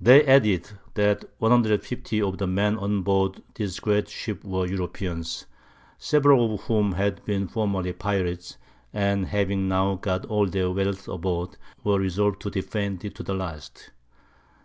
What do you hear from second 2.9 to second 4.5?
board this great Ship